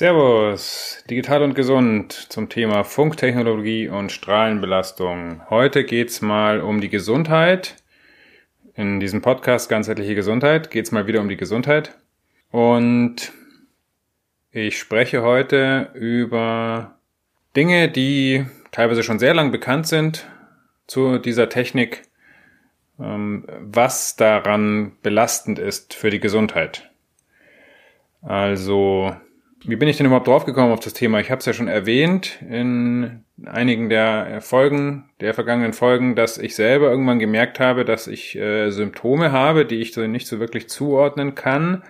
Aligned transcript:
Servus, 0.00 1.04
digital 1.10 1.42
und 1.42 1.54
gesund 1.54 2.14
zum 2.14 2.48
Thema 2.48 2.84
Funktechnologie 2.84 3.88
und 3.88 4.10
Strahlenbelastung. 4.10 5.42
Heute 5.50 5.84
geht's 5.84 6.22
mal 6.22 6.62
um 6.62 6.80
die 6.80 6.88
Gesundheit. 6.88 7.76
In 8.74 8.98
diesem 8.98 9.20
Podcast 9.20 9.68
ganzheitliche 9.68 10.14
Gesundheit 10.14 10.70
geht's 10.70 10.90
mal 10.90 11.06
wieder 11.06 11.20
um 11.20 11.28
die 11.28 11.36
Gesundheit. 11.36 11.98
Und 12.50 13.30
ich 14.52 14.78
spreche 14.78 15.20
heute 15.20 15.90
über 15.92 16.96
Dinge, 17.54 17.90
die 17.90 18.46
teilweise 18.70 19.02
schon 19.02 19.18
sehr 19.18 19.34
lang 19.34 19.50
bekannt 19.50 19.86
sind 19.86 20.26
zu 20.86 21.18
dieser 21.18 21.50
Technik, 21.50 22.04
ähm, 22.98 23.44
was 23.60 24.16
daran 24.16 24.92
belastend 25.02 25.58
ist 25.58 25.92
für 25.92 26.08
die 26.08 26.20
Gesundheit. 26.20 26.90
Also 28.22 29.14
wie 29.64 29.76
bin 29.76 29.88
ich 29.88 29.96
denn 29.98 30.06
überhaupt 30.06 30.26
draufgekommen 30.26 30.72
auf 30.72 30.80
das 30.80 30.94
Thema? 30.94 31.20
Ich 31.20 31.30
habe 31.30 31.40
es 31.40 31.46
ja 31.46 31.52
schon 31.52 31.68
erwähnt 31.68 32.38
in 32.48 33.24
einigen 33.44 33.88
der 33.88 34.40
Folgen, 34.40 35.10
der 35.20 35.34
vergangenen 35.34 35.72
Folgen, 35.72 36.14
dass 36.14 36.38
ich 36.38 36.54
selber 36.54 36.90
irgendwann 36.90 37.18
gemerkt 37.18 37.60
habe, 37.60 37.84
dass 37.84 38.06
ich 38.06 38.36
äh, 38.36 38.70
Symptome 38.70 39.32
habe, 39.32 39.66
die 39.66 39.76
ich 39.76 39.92
so 39.92 40.06
nicht 40.06 40.26
so 40.26 40.40
wirklich 40.40 40.68
zuordnen 40.68 41.34
kann. 41.34 41.82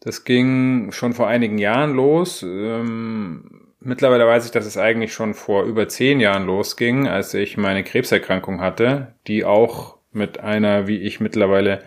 Das 0.00 0.24
ging 0.24 0.92
schon 0.92 1.14
vor 1.14 1.26
einigen 1.26 1.58
Jahren 1.58 1.94
los. 1.94 2.42
Ähm, 2.42 3.72
mittlerweile 3.80 4.26
weiß 4.26 4.44
ich, 4.44 4.50
dass 4.52 4.66
es 4.66 4.76
eigentlich 4.76 5.12
schon 5.12 5.34
vor 5.34 5.64
über 5.64 5.88
zehn 5.88 6.20
Jahren 6.20 6.46
losging, 6.46 7.08
als 7.08 7.34
ich 7.34 7.56
meine 7.56 7.82
Krebserkrankung 7.82 8.60
hatte, 8.60 9.14
die 9.26 9.44
auch 9.44 9.98
mit 10.12 10.38
einer, 10.38 10.86
wie 10.86 10.98
ich 10.98 11.18
mittlerweile 11.18 11.82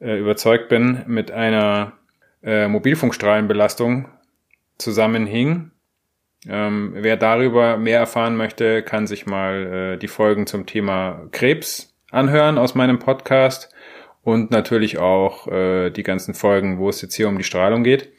äh, 0.00 0.18
überzeugt 0.18 0.68
bin, 0.68 1.02
mit 1.06 1.30
einer 1.30 1.92
äh, 2.42 2.66
Mobilfunkstrahlenbelastung 2.68 4.08
zusammenhing. 4.82 5.70
Ähm, 6.48 6.92
wer 6.94 7.16
darüber 7.16 7.76
mehr 7.76 8.00
erfahren 8.00 8.36
möchte, 8.36 8.82
kann 8.82 9.06
sich 9.06 9.26
mal 9.26 9.94
äh, 9.94 9.96
die 9.98 10.08
Folgen 10.08 10.46
zum 10.46 10.66
Thema 10.66 11.28
Krebs 11.30 11.94
anhören 12.10 12.58
aus 12.58 12.74
meinem 12.74 12.98
Podcast 12.98 13.72
und 14.22 14.50
natürlich 14.50 14.98
auch 14.98 15.48
äh, 15.48 15.90
die 15.90 16.02
ganzen 16.02 16.34
Folgen, 16.34 16.78
wo 16.78 16.88
es 16.88 17.00
jetzt 17.02 17.14
hier 17.14 17.28
um 17.28 17.38
die 17.38 17.44
Strahlung 17.44 17.84
geht, 17.84 18.12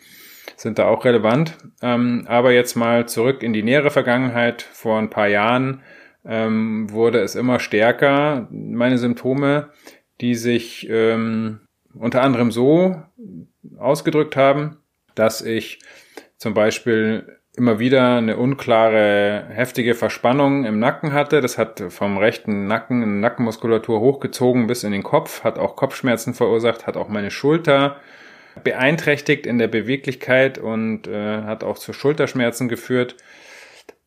sind 0.55 0.79
da 0.79 0.87
auch 0.87 1.05
relevant. 1.05 1.57
Ähm, 1.81 2.25
aber 2.27 2.51
jetzt 2.51 2.75
mal 2.75 3.07
zurück 3.07 3.43
in 3.43 3.53
die 3.53 3.63
nähere 3.63 3.91
Vergangenheit. 3.91 4.61
Vor 4.61 4.99
ein 4.99 5.09
paar 5.09 5.27
Jahren 5.27 5.81
ähm, 6.25 6.91
wurde 6.91 7.19
es 7.19 7.35
immer 7.35 7.59
stärker, 7.59 8.47
meine 8.51 8.97
Symptome, 8.97 9.69
die 10.21 10.35
sich 10.35 10.87
ähm, 10.89 11.61
unter 11.93 12.21
anderem 12.21 12.51
so 12.51 13.01
ausgedrückt 13.77 14.35
haben, 14.35 14.77
dass 15.15 15.41
ich 15.41 15.79
zum 16.43 16.53
Beispiel 16.53 17.39
immer 17.55 17.79
wieder 17.79 18.17
eine 18.17 18.35
unklare, 18.35 19.45
heftige 19.49 19.95
Verspannung 19.95 20.65
im 20.65 20.77
Nacken 20.77 21.13
hatte. 21.13 21.39
Das 21.39 21.57
hat 21.57 21.81
vom 21.87 22.17
rechten 22.17 22.67
Nacken, 22.67 23.01
in 23.01 23.21
Nackenmuskulatur 23.21 24.01
hochgezogen 24.01 24.67
bis 24.67 24.83
in 24.83 24.91
den 24.91 25.03
Kopf, 25.03 25.45
hat 25.45 25.57
auch 25.57 25.77
Kopfschmerzen 25.77 26.33
verursacht, 26.33 26.85
hat 26.85 26.97
auch 26.97 27.07
meine 27.07 27.31
Schulter 27.31 27.95
beeinträchtigt 28.63 29.47
in 29.47 29.57
der 29.57 29.69
Beweglichkeit 29.69 30.57
und 30.57 31.07
äh, 31.07 31.43
hat 31.43 31.63
auch 31.63 31.77
zu 31.77 31.93
Schulterschmerzen 31.93 32.67
geführt. 32.67 33.15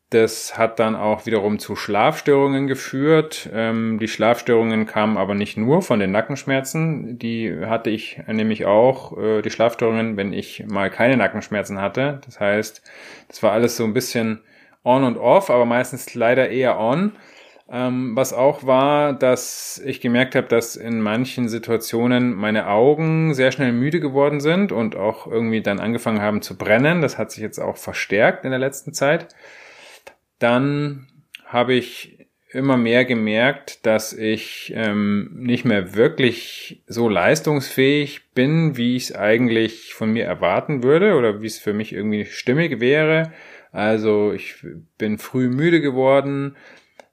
Das 0.09 0.57
hat 0.57 0.79
dann 0.79 0.95
auch 0.95 1.25
wiederum 1.25 1.59
zu 1.59 1.75
Schlafstörungen 1.75 2.67
geführt. 2.67 3.49
Ähm, 3.53 3.99
die 3.99 4.07
Schlafstörungen 4.07 4.85
kamen 4.85 5.17
aber 5.17 5.35
nicht 5.35 5.57
nur 5.57 5.81
von 5.81 5.99
den 5.99 6.11
Nackenschmerzen. 6.11 7.19
Die 7.19 7.53
hatte 7.65 7.89
ich 7.89 8.21
nämlich 8.25 8.65
auch, 8.65 9.17
äh, 9.17 9.41
die 9.41 9.49
Schlafstörungen, 9.49 10.15
wenn 10.15 10.31
ich 10.31 10.63
mal 10.65 10.89
keine 10.89 11.17
Nackenschmerzen 11.17 11.81
hatte. 11.81 12.21
Das 12.25 12.39
heißt, 12.39 12.81
das 13.27 13.43
war 13.43 13.51
alles 13.51 13.75
so 13.75 13.83
ein 13.83 13.93
bisschen 13.93 14.39
on 14.85 15.03
und 15.03 15.17
off, 15.17 15.49
aber 15.49 15.65
meistens 15.65 16.15
leider 16.15 16.49
eher 16.49 16.79
on. 16.79 17.11
Ähm, 17.69 18.15
was 18.15 18.31
auch 18.31 18.65
war, 18.65 19.11
dass 19.11 19.81
ich 19.85 19.99
gemerkt 19.99 20.35
habe, 20.35 20.47
dass 20.47 20.77
in 20.77 21.01
manchen 21.01 21.49
Situationen 21.49 22.33
meine 22.33 22.67
Augen 22.69 23.33
sehr 23.33 23.51
schnell 23.51 23.73
müde 23.73 23.99
geworden 23.99 24.39
sind 24.39 24.71
und 24.71 24.95
auch 24.95 25.27
irgendwie 25.27 25.61
dann 25.61 25.81
angefangen 25.81 26.21
haben 26.21 26.41
zu 26.41 26.57
brennen. 26.57 27.01
Das 27.01 27.17
hat 27.17 27.31
sich 27.31 27.43
jetzt 27.43 27.59
auch 27.59 27.75
verstärkt 27.75 28.45
in 28.45 28.51
der 28.51 28.59
letzten 28.59 28.93
Zeit 28.93 29.35
dann 30.39 31.07
habe 31.45 31.73
ich 31.73 32.27
immer 32.51 32.77
mehr 32.77 33.05
gemerkt, 33.05 33.85
dass 33.85 34.13
ich 34.13 34.73
ähm, 34.75 35.31
nicht 35.35 35.65
mehr 35.65 35.95
wirklich 35.95 36.81
so 36.87 37.09
leistungsfähig 37.09 38.31
bin, 38.33 38.77
wie 38.77 38.95
ich 38.95 39.09
es 39.09 39.15
eigentlich 39.15 39.93
von 39.93 40.13
mir 40.13 40.25
erwarten 40.25 40.81
würde 40.81 41.15
oder 41.15 41.41
wie 41.41 41.47
es 41.47 41.59
für 41.59 41.73
mich 41.73 41.93
irgendwie 41.93 42.25
stimmig 42.25 42.79
wäre. 42.79 43.31
Also 43.71 44.31
ich 44.31 44.55
bin 44.97 45.17
früh 45.17 45.49
müde 45.49 45.81
geworden, 45.81 46.55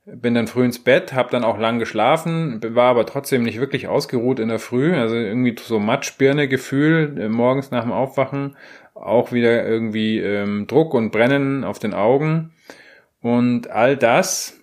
bin 0.07 0.35
dann 0.35 0.47
früh 0.47 0.65
ins 0.65 0.79
Bett, 0.79 1.13
habe 1.13 1.31
dann 1.31 1.45
auch 1.45 1.59
lang 1.59 1.79
geschlafen, 1.79 2.61
war 2.75 2.91
aber 2.91 3.05
trotzdem 3.05 3.43
nicht 3.43 3.59
wirklich 3.59 3.89
ausgeruht 3.89 4.39
in 4.39 4.49
der 4.49 4.59
Früh, 4.61 4.95
also 4.95 5.17
irgendwie 5.17 5.57
so 5.61 5.81
Matschbirne-Gefühl 5.81 7.17
äh, 7.19 7.29
morgens 7.29 7.71
nach 7.71 7.83
dem 7.83 7.93
Aufwachen, 7.93 8.57
auch 8.95 9.33
wieder 9.33 9.67
irgendwie 9.67 10.21
ähm, 10.21 10.67
Druck 10.69 10.95
und 10.95 11.11
Brennen 11.11 11.65
auf 11.65 11.81
den 11.81 11.93
Augen 11.93 12.54
und 13.25 13.71
all 13.71 13.97
das 13.97 14.61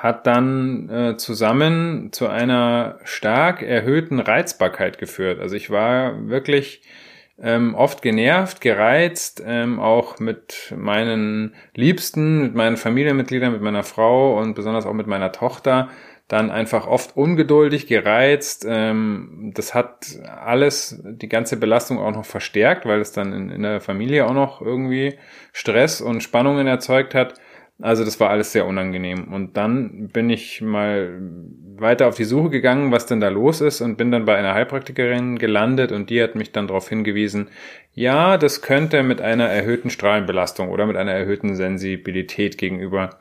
hat 0.00 0.26
dann 0.26 0.90
äh, 0.90 1.16
zusammen 1.16 2.12
zu 2.12 2.28
einer 2.28 2.98
stark 3.04 3.62
erhöhten 3.62 4.20
Reizbarkeit 4.20 4.98
geführt. 4.98 5.40
Also 5.40 5.56
ich 5.56 5.70
war 5.70 6.28
wirklich 6.28 6.82
ähm, 7.38 7.74
oft 7.74 8.02
genervt, 8.02 8.60
gereizt, 8.60 9.42
ähm, 9.46 9.80
auch 9.80 10.18
mit 10.18 10.74
meinen 10.76 11.54
Liebsten, 11.74 12.42
mit 12.42 12.54
meinen 12.54 12.76
Familienmitgliedern, 12.76 13.52
mit 13.52 13.62
meiner 13.62 13.82
Frau 13.82 14.38
und 14.38 14.52
besonders 14.52 14.84
auch 14.84 14.92
mit 14.92 15.06
meiner 15.06 15.32
Tochter 15.32 15.88
dann 16.30 16.52
einfach 16.52 16.86
oft 16.86 17.16
ungeduldig, 17.16 17.88
gereizt. 17.88 18.64
Ähm, 18.66 19.50
das 19.52 19.74
hat 19.74 20.06
alles, 20.24 21.02
die 21.04 21.28
ganze 21.28 21.56
Belastung 21.56 21.98
auch 21.98 22.12
noch 22.12 22.24
verstärkt, 22.24 22.86
weil 22.86 23.00
es 23.00 23.10
dann 23.10 23.32
in, 23.32 23.50
in, 23.50 23.62
der 23.62 23.80
Familie 23.80 24.26
auch 24.26 24.32
noch 24.32 24.62
irgendwie 24.62 25.18
Stress 25.52 26.00
und 26.00 26.22
Spannungen 26.22 26.68
erzeugt 26.68 27.16
hat. 27.16 27.34
Also 27.82 28.04
das 28.04 28.20
war 28.20 28.30
alles 28.30 28.52
sehr 28.52 28.66
unangenehm. 28.66 29.24
Und 29.32 29.56
dann 29.56 30.06
bin 30.08 30.30
ich 30.30 30.60
mal 30.60 31.18
weiter 31.76 32.06
auf 32.06 32.14
die 32.14 32.24
Suche 32.24 32.50
gegangen, 32.50 32.92
was 32.92 33.06
denn 33.06 33.20
da 33.20 33.28
los 33.28 33.60
ist 33.60 33.80
und 33.80 33.96
bin 33.96 34.12
dann 34.12 34.24
bei 34.24 34.36
einer 34.36 34.54
Heilpraktikerin 34.54 35.36
gelandet 35.36 35.90
und 35.90 36.10
die 36.10 36.22
hat 36.22 36.36
mich 36.36 36.52
dann 36.52 36.68
darauf 36.68 36.88
hingewiesen, 36.88 37.48
ja, 37.92 38.36
das 38.36 38.62
könnte 38.62 39.02
mit 39.02 39.20
einer 39.20 39.48
erhöhten 39.48 39.90
Strahlenbelastung 39.90 40.68
oder 40.68 40.86
mit 40.86 40.96
einer 40.96 41.12
erhöhten 41.12 41.56
Sensibilität 41.56 42.56
gegenüber 42.56 43.18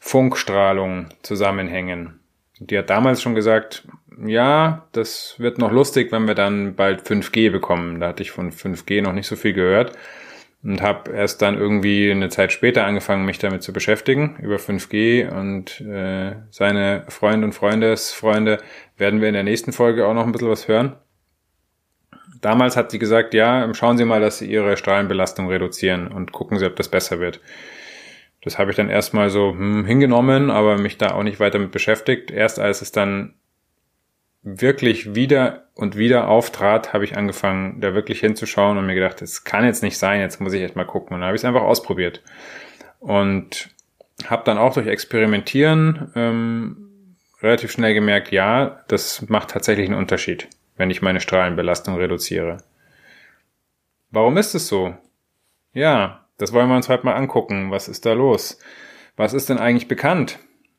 Funkstrahlung 0.00 1.10
zusammenhängen. 1.22 2.19
Die 2.60 2.78
hat 2.78 2.90
damals 2.90 3.22
schon 3.22 3.34
gesagt, 3.34 3.88
ja, 4.24 4.86
das 4.92 5.34
wird 5.38 5.58
noch 5.58 5.72
lustig, 5.72 6.12
wenn 6.12 6.26
wir 6.26 6.34
dann 6.34 6.74
bald 6.76 7.02
5G 7.02 7.50
bekommen. 7.50 8.00
Da 8.00 8.08
hatte 8.08 8.22
ich 8.22 8.30
von 8.30 8.52
5G 8.52 9.02
noch 9.02 9.12
nicht 9.12 9.26
so 9.26 9.34
viel 9.34 9.54
gehört 9.54 9.96
und 10.62 10.82
habe 10.82 11.10
erst 11.12 11.40
dann 11.40 11.56
irgendwie 11.56 12.10
eine 12.10 12.28
Zeit 12.28 12.52
später 12.52 12.84
angefangen, 12.84 13.24
mich 13.24 13.38
damit 13.38 13.62
zu 13.62 13.72
beschäftigen 13.72 14.36
über 14.42 14.56
5G 14.56 15.30
und 15.30 15.80
äh, 15.80 16.36
seine 16.50 17.04
Freunde 17.08 17.46
und 17.46 17.52
Freundesfreunde 17.54 18.58
werden 18.98 19.22
wir 19.22 19.28
in 19.28 19.34
der 19.34 19.42
nächsten 19.42 19.72
Folge 19.72 20.06
auch 20.06 20.14
noch 20.14 20.26
ein 20.26 20.32
bisschen 20.32 20.50
was 20.50 20.68
hören. 20.68 20.96
Damals 22.42 22.76
hat 22.76 22.90
sie 22.90 22.98
gesagt, 22.98 23.34
ja, 23.34 23.72
schauen 23.74 23.98
Sie 23.98 24.04
mal, 24.04 24.20
dass 24.20 24.38
Sie 24.38 24.50
Ihre 24.50 24.76
Strahlenbelastung 24.76 25.48
reduzieren 25.48 26.08
und 26.08 26.32
gucken 26.32 26.58
Sie, 26.58 26.66
ob 26.66 26.76
das 26.76 26.88
besser 26.88 27.20
wird. 27.20 27.40
Das 28.42 28.58
habe 28.58 28.70
ich 28.70 28.76
dann 28.76 28.88
erstmal 28.88 29.30
so 29.30 29.52
hm, 29.52 29.84
hingenommen, 29.84 30.50
aber 30.50 30.78
mich 30.78 30.98
da 30.98 31.12
auch 31.12 31.22
nicht 31.22 31.40
weiter 31.40 31.58
mit 31.58 31.72
beschäftigt. 31.72 32.30
Erst 32.30 32.58
als 32.58 32.82
es 32.82 32.92
dann 32.92 33.34
wirklich 34.42 35.14
wieder 35.14 35.66
und 35.74 35.96
wieder 35.96 36.28
auftrat, 36.28 36.92
habe 36.92 37.04
ich 37.04 37.16
angefangen, 37.16 37.80
da 37.80 37.94
wirklich 37.94 38.20
hinzuschauen 38.20 38.78
und 38.78 38.86
mir 38.86 38.94
gedacht, 38.94 39.20
es 39.20 39.44
kann 39.44 39.64
jetzt 39.64 39.82
nicht 39.82 39.98
sein, 39.98 40.20
jetzt 40.20 40.40
muss 40.40 40.54
ich 40.54 40.62
echt 40.62 40.76
mal 40.76 40.84
gucken. 40.84 41.14
Und 41.14 41.20
dann 41.20 41.26
habe 41.26 41.36
ich 41.36 41.42
es 41.42 41.44
einfach 41.44 41.62
ausprobiert. 41.62 42.22
Und 43.00 43.68
habe 44.26 44.44
dann 44.44 44.58
auch 44.58 44.74
durch 44.74 44.86
Experimentieren 44.86 46.10
ähm, 46.14 47.16
relativ 47.42 47.70
schnell 47.70 47.94
gemerkt, 47.94 48.32
ja, 48.32 48.82
das 48.88 49.28
macht 49.28 49.50
tatsächlich 49.50 49.86
einen 49.88 49.98
Unterschied, 49.98 50.48
wenn 50.76 50.90
ich 50.90 51.02
meine 51.02 51.20
Strahlenbelastung 51.20 51.96
reduziere. 51.96 52.58
Warum 54.10 54.36
ist 54.36 54.54
es 54.54 54.68
so? 54.68 54.94
Ja, 55.72 56.19
das 56.40 56.52
wollen 56.52 56.68
wir 56.68 56.76
uns 56.76 56.88
heute 56.88 57.04
mal 57.04 57.14
angucken. 57.14 57.70
Was 57.70 57.88
ist 57.88 58.06
da 58.06 58.12
los? 58.12 58.58
Was 59.16 59.34
ist 59.34 59.48
denn 59.48 59.58
eigentlich 59.58 59.88
bekannt? 59.88 60.38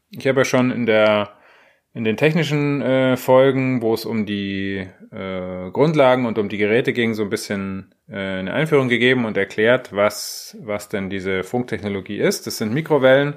Ich 0.10 0.28
habe 0.28 0.42
ja 0.42 0.46
schon 0.46 0.72
in 0.72 0.86
der 0.86 1.30
in 1.94 2.06
den 2.06 2.16
technischen 2.16 2.82
äh, 2.82 3.18
Folgen, 3.18 3.82
wo 3.82 3.94
es 3.94 4.06
um 4.06 4.26
die 4.26 4.88
äh, 5.12 5.72
Grundlagen 5.72 6.26
und 6.26 6.38
um 6.38 6.48
die 6.48 6.58
Geräte 6.58 6.94
ging, 6.94 7.14
so 7.14 7.24
ein 7.24 7.30
bisschen 7.30 7.94
äh, 8.10 8.16
eine 8.16 8.54
Einführung 8.54 8.88
gegeben 8.88 9.26
und 9.26 9.36
erklärt, 9.36 9.94
was, 9.94 10.58
was 10.62 10.88
denn 10.88 11.10
diese 11.10 11.44
Funktechnologie 11.44 12.18
ist. 12.18 12.48
Das 12.48 12.58
sind 12.58 12.74
Mikrowellen, 12.74 13.36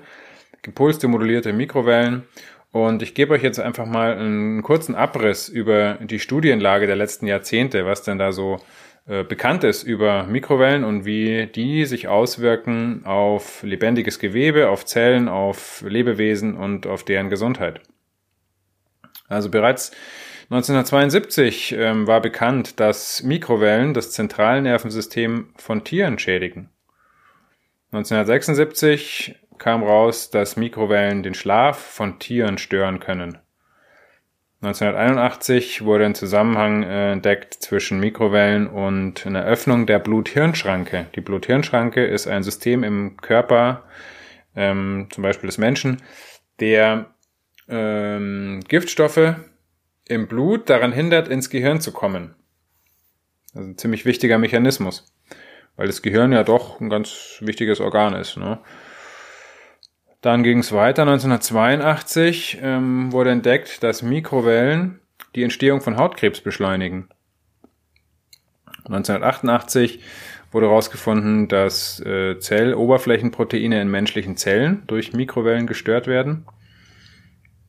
gepulste, 0.63 1.09
modulierte 1.09 1.53
Mikrowellen. 1.53 2.25
Und 2.71 3.03
ich 3.03 3.15
gebe 3.15 3.35
euch 3.35 3.43
jetzt 3.43 3.61
einfach 3.61 3.87
mal 3.87 4.17
einen 4.17 4.63
kurzen 4.63 4.95
Abriss 4.95 5.49
über 5.49 5.95
die 6.01 6.19
Studienlage 6.19 6.87
der 6.87 6.97
letzten 6.97 7.27
Jahrzehnte, 7.27 7.87
was 7.87 8.03
denn 8.03 8.19
da 8.19 8.33
so 8.33 8.59
äh, 9.07 9.23
bekannt 9.23 9.65
ist 9.65 9.83
über 9.83 10.25
Mikrowellen 10.25 10.83
und 10.83 11.05
wie 11.05 11.47
die 11.47 11.85
sich 11.85 12.09
auswirken 12.09 13.05
auf 13.05 13.63
lebendiges 13.63 14.19
Gewebe, 14.19 14.71
auf 14.71 14.87
Zellen, 14.87 15.29
auf 15.29 15.83
Lebewesen 15.87 16.57
und 16.57 16.87
auf 16.87 17.05
deren 17.05 17.29
Gesundheit. 17.29 17.81
Also 19.29 19.51
bereits 19.51 19.93
1972 20.45 21.73
ähm, 21.73 22.07
war 22.07 22.21
bekannt, 22.21 22.81
dass 22.81 23.23
Mikrowellen 23.23 23.93
das 23.93 24.11
Zentralnervensystem 24.13 25.49
von 25.57 25.85
Tieren 25.85 26.19
schädigen. 26.19 26.71
1976 27.93 29.37
kam 29.59 29.83
raus, 29.83 30.31
dass 30.31 30.57
Mikrowellen 30.57 31.23
den 31.23 31.35
Schlaf 31.35 31.79
von 31.79 32.19
Tieren 32.19 32.59
stören 32.59 33.01
können. 33.01 33.39
1981 34.67 35.85
wurde 35.85 36.07
ein 36.07 36.15
Zusammenhang 36.15 36.85
äh, 36.85 37.13
entdeckt 37.13 37.53
zwischen 37.55 38.01
Mikrowellen 38.01 38.67
und 38.67 39.27
einer 39.27 39.45
Öffnung 39.45 39.85
der 39.87 39.99
Blut-Hirn-Schranke. 39.99 41.07
Die 41.15 41.21
Blut-Hirn-Schranke 41.21 42.05
ist 42.05 42.27
ein 42.27 42.43
System 42.43 42.83
im 42.83 43.19
Körper, 43.19 43.85
ähm, 44.57 45.09
zum 45.11 45.23
Beispiel 45.23 45.49
des 45.49 45.59
Menschen, 45.59 46.03
der 46.61 47.15
ähm, 47.69 48.61
Giftstoffe 48.67 49.35
im 50.09 50.29
Blut 50.29 50.71
daran 50.71 50.93
hindert, 50.93 51.29
ins 51.29 51.51
Gehirn 51.51 51.83
zu 51.83 51.93
kommen. 51.93 52.35
Also 53.55 53.69
ein 53.69 53.77
ziemlich 53.77 54.07
wichtiger 54.07 54.39
Mechanismus, 54.39 55.13
weil 55.77 55.89
das 55.89 56.01
Gehirn 56.01 56.33
ja 56.33 56.43
doch 56.43 56.81
ein 56.81 56.89
ganz 56.89 57.37
wichtiges 57.41 57.81
Organ 57.81 58.15
ist. 58.15 58.39
Ne? 58.39 58.61
Dann 60.25 60.43
ging 60.43 60.61
es 60.61 60.73
weiter. 60.73 61.03
1982 61.03 62.61
ähm, 62.63 63.13
wurde 63.13 63.29
entdeckt, 63.29 63.83
dass 63.83 64.01
Mikrowellen 64.01 65.01
die 65.35 65.43
Entstehung 65.43 65.83
von 65.83 65.99
Hautkrebs 65.99 66.41
beschleunigen. 66.41 67.11
1988 68.87 70.01
wurde 70.51 70.69
herausgefunden, 70.69 71.49
dass 71.49 72.01
äh, 72.01 72.39
Zelloberflächenproteine 72.39 73.83
in 73.83 73.91
menschlichen 73.91 74.39
Zellen 74.39 74.85
durch 74.87 75.13
Mikrowellen 75.13 75.67
gestört 75.67 76.07
werden. 76.07 76.47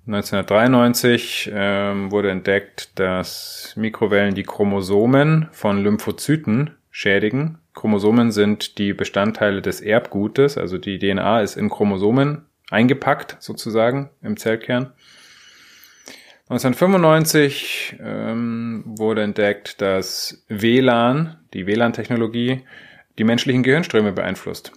1993 0.08 1.52
ähm, 1.54 2.10
wurde 2.10 2.32
entdeckt, 2.32 2.98
dass 2.98 3.74
Mikrowellen 3.76 4.34
die 4.34 4.44
Chromosomen 4.44 5.50
von 5.52 5.84
Lymphozyten 5.84 6.70
schädigen. 6.90 7.58
Chromosomen 7.76 8.32
sind 8.32 8.78
die 8.78 8.94
Bestandteile 8.94 9.62
des 9.62 9.82
Erbgutes, 9.82 10.58
also 10.58 10.78
die 10.78 10.98
DNA 10.98 11.42
ist 11.42 11.58
in 11.58 11.70
Chromosomen 11.70 12.46
eingepackt 12.72 13.38
sozusagen 13.40 14.10
im 14.24 14.38
Zellkern. 14.38 14.94
1995 16.48 17.98
ähm, 18.00 18.84
wurde 18.86 19.24
entdeckt, 19.24 19.82
dass 19.82 20.46
WLAN, 20.48 21.38
die 21.54 21.68
WLAN-Technologie, 21.68 22.62
die 23.18 23.24
menschlichen 23.24 23.64
Gehirnströme 23.64 24.12
beeinflusst. 24.12 24.72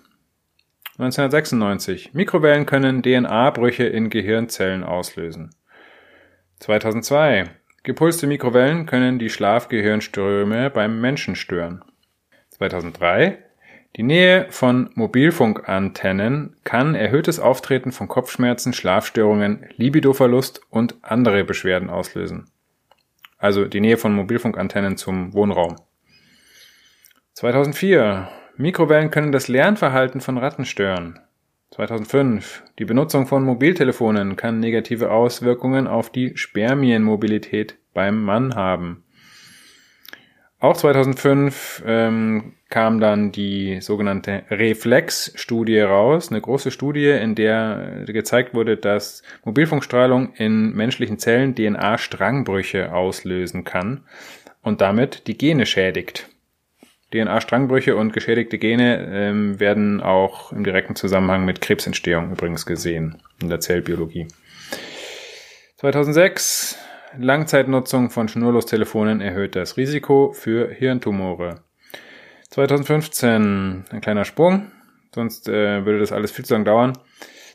1996. 0.99 2.15
Mikrowellen 2.15 2.67
können 2.67 3.03
DNA-Brüche 3.03 3.85
in 3.85 4.11
Gehirnzellen 4.11 4.83
auslösen. 4.83 5.51
2002. 6.61 7.45
Gepulste 7.85 8.27
Mikrowellen 8.27 8.87
können 8.87 9.19
die 9.19 9.31
Schlafgehirnströme 9.31 10.71
beim 10.71 11.01
Menschen 11.01 11.37
stören. 11.37 11.85
2003. 12.59 13.39
Die 13.97 14.03
Nähe 14.03 14.47
von 14.51 14.91
Mobilfunkantennen 14.95 16.57
kann 16.65 16.95
erhöhtes 16.95 17.41
Auftreten 17.41 17.91
von 17.91 18.07
Kopfschmerzen, 18.07 18.73
Schlafstörungen, 18.73 19.67
Libidoverlust 19.77 20.61
und 20.71 20.97
andere 21.03 21.45
Beschwerden 21.45 21.89
auslösen. 21.89 22.51
Also 23.39 23.65
die 23.65 23.81
Nähe 23.81 23.97
von 23.97 24.13
Mobilfunkantennen 24.13 24.97
zum 24.97 25.33
Wohnraum. 25.33 25.77
2004. 27.35 28.29
Mikrowellen 28.57 29.11
können 29.11 29.33
das 29.33 29.49
Lernverhalten 29.49 30.21
von 30.21 30.39
Ratten 30.39 30.65
stören. 30.65 31.21
2005. 31.71 32.65
Die 32.79 32.85
Benutzung 32.85 33.27
von 33.27 33.45
Mobiltelefonen 33.45 34.37
kann 34.37 34.59
negative 34.59 35.11
Auswirkungen 35.11 35.87
auf 35.87 36.11
die 36.11 36.37
Spermienmobilität 36.37 37.79
beim 37.95 38.23
Mann 38.23 38.55
haben. 38.55 39.05
Auch 40.61 40.77
2005 40.77 41.85
ähm, 41.87 42.55
kam 42.69 42.99
dann 43.01 43.31
die 43.31 43.81
sogenannte 43.81 44.43
Reflex-Studie 44.51 45.81
raus, 45.81 46.31
eine 46.31 46.41
große 46.41 46.73
Studie, 46.73 47.11
in 47.11 47.37
der 47.37 48.05
gezeigt 48.07 48.55
wurde, 48.55 48.77
dass 48.77 49.23
Mobilfunkstrahlung 49.45 50.35
in 50.35 50.75
menschlichen 50.75 51.19
Zellen 51.19 51.55
DNA-Strangbrüche 51.55 52.93
auslösen 52.93 53.63
kann 53.63 54.05
und 54.63 54.81
damit 54.81 55.29
die 55.29 55.39
Gene 55.39 55.65
schädigt. 55.65 56.29
DNA-Strangbrüche 57.13 57.95
und 57.97 58.13
geschädigte 58.13 58.59
Gene 58.59 59.09
ähm, 59.11 59.61
werden 59.61 60.03
auch 60.03 60.53
im 60.53 60.65
direkten 60.65 60.97
Zusammenhang 60.97 61.45
mit 61.45 61.61
Krebsentstehung 61.61 62.33
übrigens 62.33 62.67
gesehen 62.67 63.23
in 63.41 63.49
der 63.49 63.61
Zellbiologie. 63.61 64.27
2006 65.77 66.77
Langzeitnutzung 67.17 68.11
von 68.11 68.29
Schnurlostelefonen 68.29 69.21
erhöht 69.21 69.57
das 69.57 69.77
Risiko 69.77 70.33
für 70.33 70.69
Hirntumore. 70.71 71.61
2015 72.51 73.85
ein 73.91 74.01
kleiner 74.01 74.25
Sprung, 74.25 74.71
sonst 75.15 75.49
äh, 75.49 75.85
würde 75.85 76.01
das 76.01 76.13
alles 76.13 76.33
viel 76.33 76.45
zu 76.45 76.55
lang 76.55 76.65
dauern. 76.65 76.99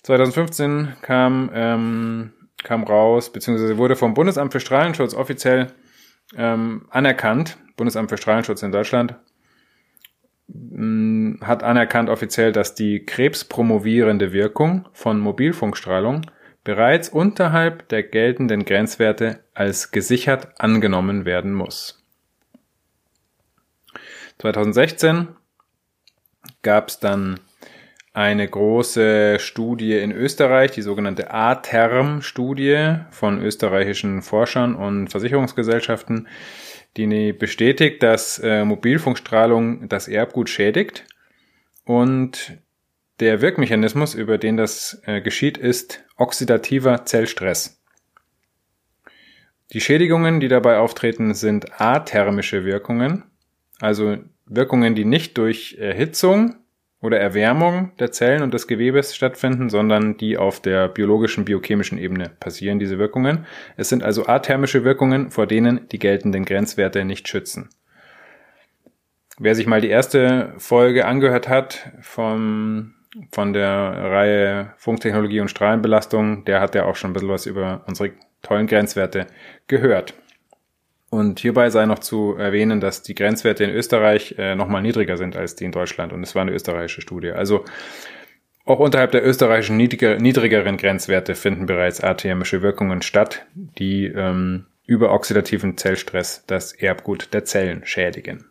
2015 0.04 0.94
kam 1.02 1.50
ähm, 1.54 2.34
kam 2.64 2.84
raus, 2.84 3.32
beziehungsweise 3.32 3.78
wurde 3.78 3.96
vom 3.96 4.14
Bundesamt 4.14 4.54
für 4.54 4.60
Strahlenschutz 4.60 5.14
offiziell 5.14 5.68
ähm, 6.36 6.88
anerkannt, 6.90 7.58
Bundesamt 7.76 8.10
für 8.10 8.18
Strahlenschutz 8.18 8.64
in 8.64 8.72
Deutschland, 8.72 9.16
Mm, 10.48 11.36
hat 11.42 11.64
anerkannt 11.64 12.10
offiziell, 12.10 12.52
dass 12.52 12.76
die 12.76 13.06
krebspromovierende 13.06 14.33
Wirkung 14.33 14.88
von 14.92 15.19
Mobilfunkstrahlung 15.19 16.26
bereits 16.64 17.10
unterhalb 17.10 17.90
der 17.90 18.04
geltenden 18.04 18.66
Grenzwerte 18.66 19.44
als 19.54 19.92
gesichert 19.92 20.60
angenommen 20.60 21.26
werden 21.26 21.54
muss. 21.54 22.04
2016 24.40 25.30
gab 26.62 26.90
es 26.90 27.00
dann 27.00 27.40
eine 28.14 28.48
große 28.48 29.40
Studie 29.40 29.98
in 29.98 30.12
Österreich, 30.12 30.72
die 30.72 30.84
sogenannte 30.84 31.32
A-Term-Studie 31.32 32.98
von 33.10 33.42
österreichischen 33.42 34.22
Forschern 34.22 34.76
und 34.76 35.10
Versicherungsgesellschaften, 35.10 36.28
die 36.96 37.34
bestätigt, 37.34 38.04
dass 38.04 38.38
äh, 38.40 38.66
Mobilfunkstrahlung 38.66 39.90
das 39.90 40.08
Erbgut 40.08 40.50
schädigt 40.50 41.06
und 41.86 42.58
der 43.20 43.42
Wirkmechanismus, 43.42 44.16
über 44.16 44.38
den 44.38 44.58
das 44.58 45.02
äh, 45.06 45.22
geschieht, 45.22 45.58
ist 45.58 46.04
oxidativer 46.18 47.06
Zellstress. 47.06 47.82
Die 49.72 49.82
Schädigungen, 49.82 50.40
die 50.40 50.48
dabei 50.48 50.78
auftreten, 50.78 51.34
sind 51.34 51.82
athermische 51.82 52.66
Wirkungen, 52.66 53.24
also 53.80 54.18
Wirkungen, 54.46 54.94
die 54.96 55.06
nicht 55.06 55.38
durch 55.38 55.78
Erhitzung 55.80 56.56
oder 57.02 57.20
Erwärmung 57.20 57.92
der 57.98 58.12
Zellen 58.12 58.44
und 58.44 58.54
des 58.54 58.68
Gewebes 58.68 59.16
stattfinden, 59.16 59.70
sondern 59.70 60.16
die 60.16 60.38
auf 60.38 60.62
der 60.62 60.88
biologischen, 60.88 61.44
biochemischen 61.44 61.98
Ebene 61.98 62.32
passieren, 62.40 62.80
diese 62.80 62.98
Wirkungen. 62.98 63.46
Es 63.76 63.90
sind 63.90 64.04
also 64.04 64.28
athermische 64.28 64.84
Wirkungen, 64.84 65.32
vor 65.32 65.48
denen 65.48 65.88
die 65.90 66.00
geltenden 66.00 66.46
Grenzwerte 66.46 67.04
nicht 67.04 67.28
schützen. 67.28 67.70
Wer 69.40 69.56
sich 69.56 69.66
mal 69.66 69.82
die 69.82 69.90
erste 69.90 70.54
Folge 70.58 71.06
angehört 71.06 71.50
hat 71.50 71.92
vom, 72.02 72.94
von 73.32 73.54
der 73.54 73.70
Reihe 73.70 74.74
Funktechnologie 74.78 75.40
und 75.40 75.50
Strahlenbelastung, 75.50 76.46
der 76.46 76.62
hat 76.62 76.76
ja 76.76 76.86
auch 76.86 76.96
schon 76.96 77.12
ein 77.12 77.14
bisschen 77.14 77.30
was 77.30 77.46
über 77.46 77.84
unsere 77.88 78.12
tollen 78.42 78.68
Grenzwerte 78.68 79.28
gehört. 79.68 80.14
Und 81.10 81.40
hierbei 81.40 81.70
sei 81.70 81.86
noch 81.86 82.00
zu 82.00 82.36
erwähnen, 82.36 82.82
dass 82.82 83.04
die 83.04 83.14
Grenzwerte 83.14 83.64
in 83.64 83.70
Österreich 83.70 84.36
äh, 84.40 84.56
nochmal 84.56 84.82
niedriger 84.82 85.16
sind 85.16 85.36
als 85.36 85.56
die 85.56 85.66
in 85.66 85.72
Deutschland. 85.72 86.12
Und 86.12 86.24
es 86.24 86.34
war 86.34 86.42
eine 86.42 86.54
österreichische 86.54 87.02
Studie. 87.02 87.32
Also 87.32 87.66
auch 88.66 88.80
unterhalb 88.80 89.12
der 89.12 89.26
österreichischen 89.26 89.78
niedriger, 89.78 90.18
niedrigeren 90.18 90.78
Grenzwerte 90.78 91.36
finden 91.36 91.68
bereits 91.68 92.02
athemische 92.02 92.62
Wirkungen 92.62 93.04
statt, 93.04 93.46
die 93.54 94.06
ähm, 94.06 94.66
über 94.86 95.12
oxidativen 95.12 95.78
Zellstress 95.78 96.46
das 96.48 96.74
Erbgut 96.74 97.34
der 97.34 97.46
Zellen 97.46 97.86
schädigen. 97.86 98.46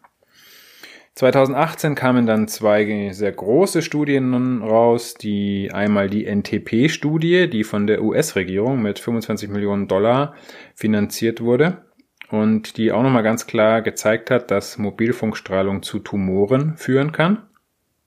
2018 1.14 1.94
kamen 1.94 2.24
dann 2.24 2.48
zwei 2.48 3.10
sehr 3.12 3.32
große 3.32 3.82
Studien 3.82 4.62
raus, 4.62 5.14
die 5.14 5.70
einmal 5.70 6.08
die 6.08 6.24
NTP-Studie, 6.24 7.50
die 7.50 7.64
von 7.64 7.86
der 7.86 8.02
US-Regierung 8.02 8.80
mit 8.80 8.98
25 8.98 9.50
Millionen 9.50 9.88
Dollar 9.88 10.34
finanziert 10.74 11.42
wurde 11.42 11.84
und 12.30 12.78
die 12.78 12.92
auch 12.92 13.02
nochmal 13.02 13.22
ganz 13.22 13.46
klar 13.46 13.82
gezeigt 13.82 14.30
hat, 14.30 14.50
dass 14.50 14.78
Mobilfunkstrahlung 14.78 15.82
zu 15.82 15.98
Tumoren 15.98 16.78
führen 16.78 17.12
kann. 17.12 17.42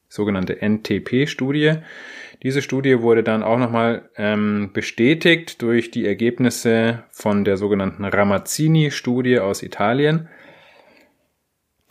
Sogenannte 0.10 0.62
NTP-Studie. 0.62 1.74
Diese 2.42 2.62
Studie 2.64 3.02
wurde 3.02 3.22
dann 3.22 3.44
auch 3.44 3.60
nochmal 3.60 4.10
ähm, 4.18 4.72
bestätigt 4.74 5.62
durch 5.62 5.92
die 5.92 6.08
Ergebnisse 6.08 7.04
von 7.12 7.44
der 7.44 7.58
sogenannten 7.58 8.04
Ramazzini-Studie 8.04 9.40
aus 9.40 9.62
Italien. 9.62 10.28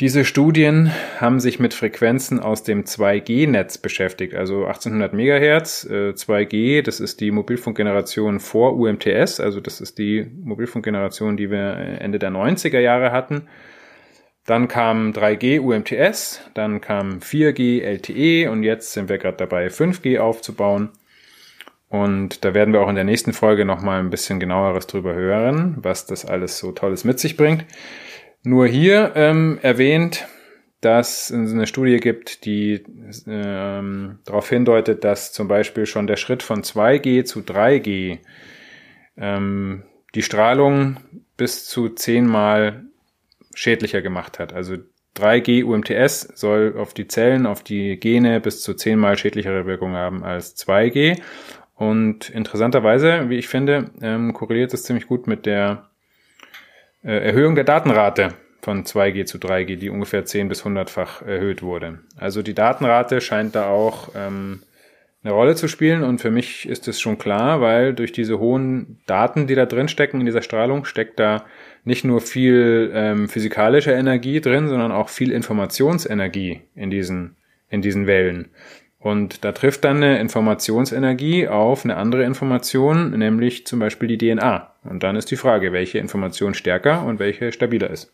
Diese 0.01 0.25
Studien 0.25 0.91
haben 1.21 1.39
sich 1.39 1.61
mit 1.61 1.73
Frequenzen 1.73 2.41
aus 2.41 2.65
dem 2.65 2.83
2G-Netz 2.83 3.79
beschäftigt, 3.79 4.35
also 4.35 4.65
1800 4.65 5.13
Megahertz, 5.13 5.85
äh, 5.85 6.15
2G, 6.15 6.83
das 6.83 6.99
ist 6.99 7.21
die 7.21 7.31
Mobilfunkgeneration 7.31 8.41
vor 8.41 8.75
UMTS, 8.75 9.39
also 9.39 9.61
das 9.61 9.81
ist 9.81 9.99
die 9.99 10.27
Mobilfunkgeneration, 10.43 11.37
die 11.37 11.49
wir 11.49 12.01
Ende 12.01 12.19
der 12.19 12.31
90er 12.31 12.81
Jahre 12.81 13.13
hatten. 13.13 13.47
Dann 14.47 14.67
kam 14.67 15.13
3G 15.13 15.61
UMTS, 15.61 16.41
dann 16.55 16.81
kam 16.81 17.21
4G 17.21 17.81
LTE 17.83 18.51
und 18.51 18.65
jetzt 18.65 18.95
sind 18.95 19.09
wir 19.09 19.19
gerade 19.19 19.37
dabei, 19.37 19.69
5G 19.69 20.19
aufzubauen. 20.19 20.91
Und 21.89 22.45
da 22.45 22.53
werden 22.53 22.75
wir 22.75 22.81
auch 22.81 22.89
in 22.89 22.97
der 22.97 23.05
nächsten 23.05 23.33
Folge 23.33 23.65
nochmal 23.65 24.01
ein 24.01 24.11
bisschen 24.11 24.41
genaueres 24.41 24.89
drüber 24.89 25.15
hören, 25.15 25.77
was 25.79 26.07
das 26.07 26.25
alles 26.27 26.59
so 26.59 26.73
Tolles 26.73 27.05
mit 27.05 27.21
sich 27.21 27.37
bringt. 27.37 27.65
Nur 28.45 28.67
hier 28.67 29.13
ähm, 29.15 29.59
erwähnt, 29.63 30.27
dass 30.83 31.31
es 31.31 31.53
eine 31.53 31.67
Studie 31.67 31.97
gibt, 31.97 32.45
die 32.45 32.85
ähm, 33.27 34.19
darauf 34.27 34.51
hindeutet, 34.51 35.03
dass 35.03 35.33
zum 35.33 35.49
Beispiel 35.49 35.87
schon 35.87 36.07
der 36.07 36.17
Schritt 36.17 36.43
von 36.43 36.63
2G 36.63 37.25
zu 37.25 37.41
3G 37.41 38.19
ähm, 39.17 39.85
die 40.15 40.23
Strahlung 40.23 40.99
bis 41.39 41.67
zu 41.67 41.89
zehnmal 41.89 42.85
schädlicher 43.55 44.03
gemacht 44.03 44.39
hat. 44.39 44.53
Also 44.53 44.77
3G 45.17 45.65
UMTS 45.65 46.29
soll 46.35 46.75
auf 46.77 46.93
die 46.93 47.09
Zellen, 47.09 47.47
auf 47.47 47.63
die 47.63 47.99
Gene 47.99 48.41
bis 48.41 48.61
zu 48.61 48.75
zehnmal 48.75 49.17
schädlichere 49.17 49.65
Wirkung 49.65 49.95
haben 49.95 50.23
als 50.23 50.55
2G. 50.57 51.19
Und 51.77 52.29
interessanterweise, 52.29 53.31
wie 53.31 53.39
ich 53.39 53.49
finde, 53.49 53.91
ähm, 54.03 54.35
korreliert 54.35 54.75
das 54.75 54.83
ziemlich 54.83 55.07
gut 55.07 55.27
mit 55.27 55.47
der 55.47 55.89
Erhöhung 57.11 57.55
der 57.55 57.65
Datenrate 57.65 58.35
von 58.63 58.85
2G 58.85 59.27
zu 59.27 59.39
3G, 59.39 59.77
die 59.77 59.91
ungefähr 59.91 60.25
10 60.25 60.49
bis 60.49 60.65
100-fach 60.65 61.23
erhöht 61.23 61.63
wurde. 61.63 62.01
Also 62.17 62.43
die 62.43 62.55
Datenrate 62.55 63.21
scheint 63.21 63.55
da 63.55 63.69
auch 63.69 64.09
ähm, 64.17 64.63
eine 65.23 65.33
Rolle 65.33 65.55
zu 65.55 65.69
spielen 65.69 66.03
und 66.03 66.21
für 66.21 66.31
mich 66.31 66.69
ist 66.69 66.89
es 66.89 67.01
schon 67.01 67.19
klar, 67.19 67.61
weil 67.61 67.95
durch 67.95 68.13
diese 68.13 68.39
hohen 68.39 69.01
Daten, 69.07 69.47
die 69.47 69.55
da 69.55 69.67
drin 69.67 69.89
stecken 69.89 70.21
in 70.21 70.27
dieser 70.27 70.43
Strahlung, 70.43 70.85
steckt 70.85 71.19
da 71.19 71.45
nicht 71.85 72.05
nur 72.05 72.21
viel 72.21 72.91
ähm, 72.95 73.29
physikalische 73.29 73.93
Energie 73.93 74.41
drin, 74.41 74.69
sondern 74.69 74.93
auch 74.93 75.09
viel 75.09 75.31
Informationsenergie 75.31 76.63
in 76.75 76.91
diesen, 76.91 77.37
in 77.69 77.83
diesen 77.83 78.07
Wellen. 78.07 78.49
Und 79.05 79.45
da 79.45 79.53
trifft 79.53 79.85
dann 79.85 79.99
eine 79.99 80.19
Informationsenergie 80.19 81.47
auf 81.47 81.85
eine 81.85 81.99
andere 81.99 82.25
Information, 82.25 83.11
nämlich 83.11 83.67
zum 83.67 83.79
Beispiel 83.79 84.09
die 84.09 84.17
DNA. 84.17 84.73
Und 84.83 85.03
dann 85.03 85.15
ist 85.15 85.31
die 85.31 85.37
Frage, 85.37 85.75
welche 85.75 85.99
Information 85.99 86.55
stärker 86.55 87.05
und 87.05 87.19
welche 87.19 87.53
stabiler 87.53 87.91
ist. 87.91 88.11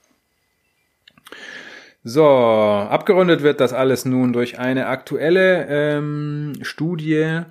So, 2.02 2.26
abgerundet 2.26 3.44
wird 3.44 3.60
das 3.60 3.72
alles 3.72 4.04
nun 4.04 4.32
durch 4.32 4.58
eine 4.58 4.88
aktuelle 4.88 5.68
ähm, 5.68 6.54
Studie, 6.62 7.42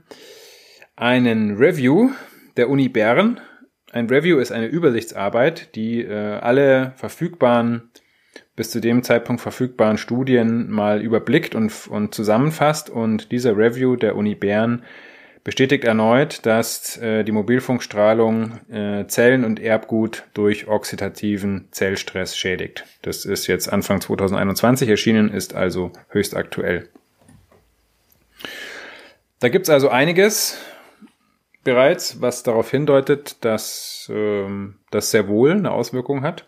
einen 0.98 1.56
Review 1.56 2.10
der 2.58 2.70
Uni 2.70 2.90
Bern. 2.90 3.40
Ein 3.94 4.10
Review 4.10 4.40
ist 4.40 4.52
eine 4.52 4.68
Übersichtsarbeit, 4.68 5.76
die 5.76 6.02
äh, 6.02 6.14
alle 6.14 6.92
verfügbaren 6.98 7.90
bis 8.60 8.72
zu 8.72 8.82
dem 8.82 9.04
Zeitpunkt 9.04 9.42
verfügbaren 9.42 9.98
Studien 9.98 10.70
mal 10.70 11.02
überblickt 11.02 11.56
und, 11.56 11.88
und 11.88 12.14
zusammenfasst. 12.14 12.90
Und 12.90 13.32
dieser 13.32 13.56
Review 13.56 13.96
der 13.96 14.18
Uni 14.18 14.36
Bern 14.36 14.84
bestätigt 15.46 15.86
erneut, 15.86 16.46
dass 16.46 16.98
äh, 16.98 17.24
die 17.24 17.32
Mobilfunkstrahlung 17.32 18.60
äh, 18.70 19.08
Zellen 19.08 19.46
und 19.46 19.62
Erbgut 19.62 20.26
durch 20.34 20.68
oxidativen 20.68 21.70
Zellstress 21.72 22.36
schädigt. 22.36 22.84
Das 23.02 23.24
ist 23.24 23.48
jetzt 23.48 23.72
Anfang 23.72 24.02
2021 24.02 24.90
erschienen, 24.90 25.32
ist 25.32 25.56
also 25.56 25.94
höchst 26.10 26.36
aktuell. 26.36 26.90
Da 29.40 29.48
gibt's 29.48 29.70
also 29.70 29.88
einiges 29.88 30.58
bereits, 31.64 32.20
was 32.20 32.44
darauf 32.44 32.70
hindeutet, 32.70 33.38
dass 33.46 34.12
ähm, 34.14 34.80
das 34.92 35.12
sehr 35.12 35.30
wohl 35.30 35.52
eine 35.52 35.72
Auswirkung 35.72 36.24
hat. 36.24 36.46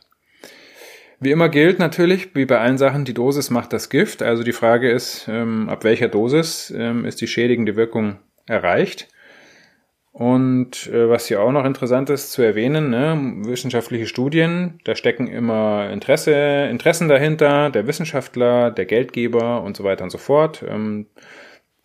Wie 1.23 1.29
immer 1.29 1.49
gilt 1.49 1.77
natürlich, 1.77 2.33
wie 2.33 2.45
bei 2.45 2.57
allen 2.57 2.79
Sachen, 2.79 3.05
die 3.05 3.13
Dosis 3.13 3.51
macht 3.51 3.73
das 3.73 3.91
Gift. 3.91 4.23
Also 4.23 4.41
die 4.41 4.53
Frage 4.53 4.89
ist, 4.89 5.27
ähm, 5.29 5.69
ab 5.69 5.83
welcher 5.83 6.07
Dosis 6.07 6.73
ähm, 6.75 7.05
ist 7.05 7.21
die 7.21 7.27
schädigende 7.27 7.75
Wirkung 7.75 8.17
erreicht. 8.47 9.07
Und 10.11 10.87
äh, 10.87 11.09
was 11.09 11.27
hier 11.27 11.43
auch 11.43 11.51
noch 11.51 11.63
interessant 11.63 12.09
ist 12.09 12.31
zu 12.31 12.41
erwähnen, 12.41 12.89
ne, 12.89 13.45
wissenschaftliche 13.45 14.07
Studien, 14.07 14.79
da 14.83 14.95
stecken 14.95 15.27
immer 15.27 15.91
Interesse, 15.91 16.67
Interessen 16.71 17.07
dahinter, 17.07 17.69
der 17.69 17.85
Wissenschaftler, 17.85 18.71
der 18.71 18.85
Geldgeber 18.85 19.61
und 19.61 19.77
so 19.77 19.83
weiter 19.83 20.03
und 20.03 20.09
so 20.09 20.17
fort. 20.17 20.65
Ähm, 20.67 21.05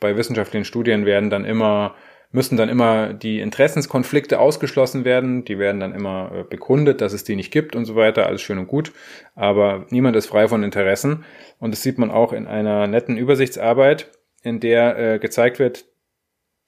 bei 0.00 0.16
wissenschaftlichen 0.16 0.64
Studien 0.64 1.04
werden 1.04 1.28
dann 1.28 1.44
immer 1.44 1.94
müssen 2.36 2.58
dann 2.58 2.68
immer 2.68 3.14
die 3.14 3.40
Interessenskonflikte 3.40 4.38
ausgeschlossen 4.38 5.06
werden, 5.06 5.46
die 5.46 5.58
werden 5.58 5.80
dann 5.80 5.94
immer 5.94 6.30
äh, 6.32 6.44
begründet, 6.44 7.00
dass 7.00 7.14
es 7.14 7.24
die 7.24 7.34
nicht 7.34 7.50
gibt 7.50 7.74
und 7.74 7.86
so 7.86 7.96
weiter, 7.96 8.26
alles 8.26 8.42
schön 8.42 8.58
und 8.58 8.68
gut, 8.68 8.92
aber 9.34 9.86
niemand 9.88 10.16
ist 10.16 10.26
frei 10.26 10.46
von 10.46 10.62
Interessen. 10.62 11.24
Und 11.58 11.72
das 11.72 11.82
sieht 11.82 11.96
man 11.96 12.10
auch 12.10 12.34
in 12.34 12.46
einer 12.46 12.86
netten 12.88 13.16
Übersichtsarbeit, 13.16 14.12
in 14.42 14.60
der 14.60 14.98
äh, 14.98 15.18
gezeigt 15.18 15.58
wird, 15.58 15.86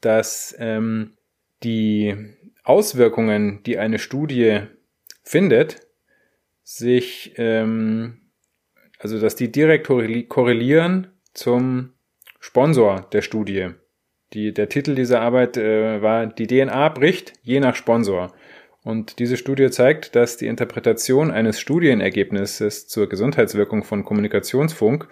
dass 0.01 0.57
ähm, 0.59 1.19
die 1.63 2.17
Auswirkungen, 2.65 3.63
die 3.65 3.77
eine 3.77 3.99
Studie 3.99 4.61
findet, 5.23 5.87
sich, 6.63 7.35
ähm, 7.37 8.23
also 8.99 9.21
dass 9.21 9.37
die 9.37 9.53
direkt 9.53 9.87
korrelieren 9.87 11.09
zum 11.35 11.93
Sponsor 12.41 13.07
der 13.13 13.21
Studie. 13.21 13.75
Die, 14.35 14.53
der 14.53 14.69
Titel 14.69 14.95
dieser 14.95 15.21
Arbeit 15.21 15.57
äh, 15.57 16.03
war 16.03 16.27
Die 16.27 16.47
DNA 16.47 16.89
bricht 16.91 17.33
je 17.43 17.61
nach 17.61 17.75
Sponsor. 17.75 18.33
Und 18.85 19.19
diese 19.19 19.37
Studie 19.37 19.71
zeigt, 19.71 20.15
dass 20.17 20.37
die 20.37 20.47
Interpretation 20.47 21.31
eines 21.31 21.61
Studienergebnisses 21.61 22.87
zur 22.89 23.09
Gesundheitswirkung 23.09 23.85
von 23.85 24.05
Kommunikationsfunk 24.05 25.09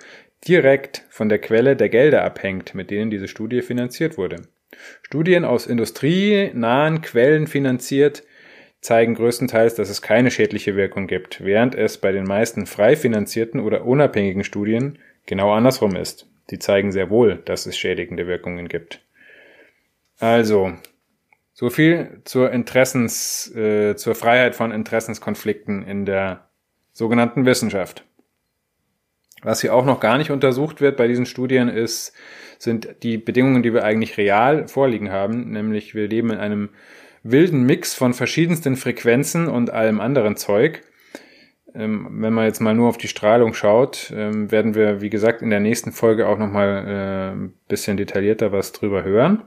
direkt 0.47 1.05
von 1.09 1.29
der 1.29 1.39
Quelle 1.39 1.77
der 1.77 1.89
Gelder 1.89 2.25
abhängt, 2.25 2.75
mit 2.75 2.91
denen 2.91 3.11
diese 3.11 3.29
Studie 3.29 3.63
finanziert 3.63 4.17
wurde. 4.17 4.43
Studien 5.03 5.45
aus 5.45 5.67
industrienahen 5.67 7.01
Quellen 7.01 7.47
finanziert 7.47 8.23
zeigen 8.81 9.15
größtenteils, 9.15 9.75
dass 9.75 9.91
es 9.91 10.03
keine 10.03 10.31
schädliche 10.31 10.77
Wirkung 10.77 11.07
gibt, 11.07 11.43
während 11.45 11.75
es 11.75 11.99
bei 11.99 12.13
den 12.13 12.25
meisten 12.25 12.67
frei 12.67 12.95
finanzierten 12.95 13.61
oder 13.61 13.85
unabhängigen 13.85 14.45
Studien 14.45 14.99
genau 15.25 15.53
andersrum 15.53 15.97
ist. 15.97 16.29
Die 16.51 16.59
zeigen 16.59 16.93
sehr 16.93 17.11
wohl, 17.11 17.43
dass 17.45 17.67
es 17.67 17.77
schädigende 17.77 18.27
Wirkungen 18.27 18.69
gibt. 18.69 19.01
Also, 20.19 20.73
so 21.53 21.71
viel 21.71 22.21
zur 22.25 22.51
Interessens, 22.53 23.55
äh, 23.55 23.97
zur 23.97 24.15
Freiheit 24.15 24.55
von 24.55 24.73
Interessenskonflikten 24.73 25.83
in 25.83 26.05
der 26.05 26.49
sogenannten 26.93 27.45
Wissenschaft. 27.47 28.05
Was 29.43 29.61
hier 29.61 29.75
auch 29.75 29.85
noch 29.85 30.01
gar 30.01 30.19
nicht 30.19 30.31
untersucht 30.31 30.81
wird 30.81 30.97
bei 30.97 31.07
diesen 31.07 31.27
Studien 31.27 31.69
ist, 31.69 32.15
sind 32.59 32.97
die 33.03 33.19
Bedingungen, 33.19 33.63
die 33.63 33.75
wir 33.75 33.85
eigentlich 33.85 34.17
real 34.17 34.67
vorliegen 34.67 35.11
haben, 35.11 35.51
nämlich 35.51 35.95
wir 35.95 36.09
leben 36.09 36.31
in 36.31 36.39
einem 36.39 36.71
wilden 37.23 37.65
Mix 37.65 37.95
von 37.95 38.15
verschiedensten 38.15 38.77
Frequenzen 38.77 39.49
und 39.49 39.71
allem 39.71 40.01
anderen 40.01 40.37
Zeug. 40.37 40.83
Ähm, 41.75 42.09
wenn 42.23 42.33
man 42.33 42.47
jetzt 42.47 42.61
mal 42.61 42.75
nur 42.75 42.89
auf 42.89 42.97
die 42.97 43.09
Strahlung 43.09 43.53
schaut, 43.53 44.13
ähm, 44.15 44.51
werden 44.51 44.75
wir, 44.75 45.03
wie 45.03 45.11
gesagt, 45.11 45.43
in 45.43 45.51
der 45.51 45.61
nächsten 45.61 45.93
Folge 45.93 46.27
auch 46.27 46.39
nochmal 46.39 46.85
äh, 46.87 47.35
ein 47.35 47.55
bisschen 47.69 47.97
detaillierter 47.97 48.53
was 48.53 48.73
drüber 48.73 49.05
hören. 49.05 49.45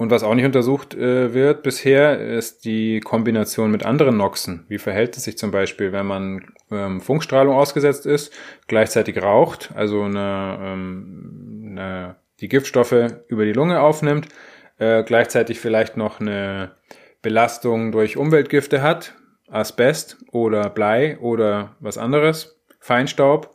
Und 0.00 0.10
was 0.10 0.22
auch 0.22 0.34
nicht 0.34 0.46
untersucht 0.46 0.94
äh, 0.94 1.34
wird 1.34 1.62
bisher, 1.62 2.18
ist 2.18 2.64
die 2.64 3.00
Kombination 3.00 3.70
mit 3.70 3.84
anderen 3.84 4.16
Noxen. 4.16 4.64
Wie 4.66 4.78
verhält 4.78 5.14
es 5.18 5.24
sich 5.24 5.36
zum 5.36 5.50
Beispiel, 5.50 5.92
wenn 5.92 6.06
man 6.06 6.54
ähm, 6.70 7.02
Funkstrahlung 7.02 7.54
ausgesetzt 7.54 8.06
ist, 8.06 8.32
gleichzeitig 8.66 9.22
raucht, 9.22 9.72
also 9.74 10.04
eine, 10.04 10.58
ähm, 10.58 11.66
eine, 11.72 12.16
die 12.40 12.48
Giftstoffe 12.48 12.94
über 13.28 13.44
die 13.44 13.52
Lunge 13.52 13.82
aufnimmt, 13.82 14.28
äh, 14.78 15.02
gleichzeitig 15.02 15.60
vielleicht 15.60 15.98
noch 15.98 16.18
eine 16.18 16.70
Belastung 17.20 17.92
durch 17.92 18.16
Umweltgifte 18.16 18.80
hat, 18.80 19.12
Asbest 19.50 20.16
oder 20.32 20.70
Blei 20.70 21.18
oder 21.18 21.76
was 21.78 21.98
anderes, 21.98 22.58
Feinstaub, 22.78 23.54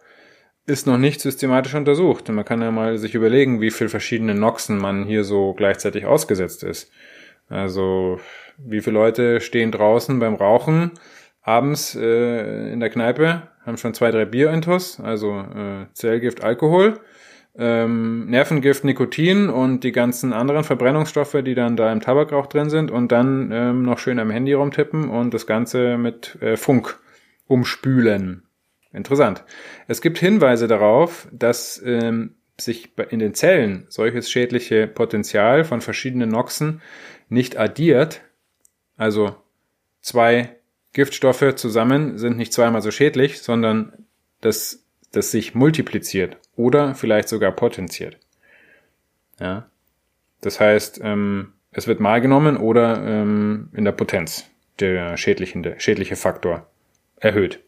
ist 0.66 0.88
noch 0.88 0.98
nicht 0.98 1.22
systematisch 1.22 1.76
untersucht. 1.76 2.30
Man 2.30 2.46
kann 2.46 2.62
ja 2.62 2.72
mal 2.72 2.98
sich 2.98 3.16
überlegen, 3.16 3.62
wie 3.62 3.72
viel 3.72 3.90
verschiedene 3.90 4.34
Noxen 4.34 4.78
man 4.78 5.06
hier 5.06 5.24
so 5.24 5.54
gleichzeitig 5.54 6.06
ausgesetzt 6.06 6.64
ist. 6.64 6.92
Also, 7.50 8.20
wie 8.58 8.82
viele 8.82 8.96
Leute 8.96 9.42
stehen 9.42 9.72
draußen 9.72 10.20
beim 10.20 10.36
Rauchen 10.36 10.92
abends 11.44 11.96
äh, 11.96 12.72
in 12.72 12.80
der 12.80 12.90
Kneipe, 12.90 13.44
haben 13.66 13.78
schon 13.78 13.94
zwei, 13.94 14.10
drei 14.10 14.26
Bierintus, 14.26 15.00
also 15.00 15.40
äh, 15.40 15.86
Zellgift, 15.94 16.44
Alkohol, 16.44 17.00
ähm, 17.56 18.26
Nervengift, 18.26 18.84
Nikotin 18.84 19.50
und 19.50 19.84
die 19.84 19.92
ganzen 19.92 20.34
anderen 20.34 20.64
Verbrennungsstoffe, 20.64 21.38
die 21.46 21.54
dann 21.54 21.78
da 21.78 21.92
im 21.92 22.02
Tabakrauch 22.02 22.48
drin 22.48 22.72
sind 22.72 22.90
und 22.90 23.12
dann 23.12 23.52
ähm, 23.54 23.84
noch 23.84 24.00
schön 24.00 24.18
am 24.18 24.32
Handy 24.32 24.54
rumtippen 24.54 25.10
und 25.10 25.34
das 25.36 25.46
Ganze 25.46 26.00
mit 26.00 26.42
äh, 26.42 26.58
Funk 26.58 27.00
umspülen. 27.48 28.45
Interessant. 28.96 29.44
Es 29.88 30.02
gibt 30.02 30.18
Hinweise 30.18 30.68
darauf, 30.68 31.28
dass 31.32 31.82
ähm, 31.86 32.36
sich 32.58 32.94
in 33.10 33.20
den 33.20 33.34
Zellen 33.34 33.86
solches 33.90 34.32
schädliche 34.32 34.88
Potenzial 34.88 35.66
von 35.66 35.82
verschiedenen 35.82 36.30
Noxen 36.30 36.82
nicht 37.28 37.58
addiert. 37.58 38.22
Also 38.98 39.36
zwei 40.02 40.56
Giftstoffe 40.94 41.56
zusammen 41.56 42.18
sind 42.18 42.38
nicht 42.38 42.54
zweimal 42.54 42.82
so 42.82 42.92
schädlich, 42.92 43.42
sondern 43.42 44.06
dass 44.40 44.86
das 45.12 45.32
sich 45.32 45.56
multipliziert 45.56 46.38
oder 46.56 46.96
vielleicht 46.96 47.28
sogar 47.28 47.52
potenziert. 47.52 48.18
Ja. 49.40 49.70
Das 50.40 50.60
heißt, 50.60 51.02
ähm, 51.04 51.54
es 51.72 51.88
wird 51.88 52.00
mal 52.00 52.22
genommen 52.22 52.56
oder 52.56 53.04
ähm, 53.06 53.70
in 53.74 53.84
der 53.84 53.92
Potenz 53.92 54.46
der 54.80 55.18
schädliche, 55.18 55.76
schädliche 55.78 56.16
Faktor 56.16 56.70
erhöht. 57.18 57.65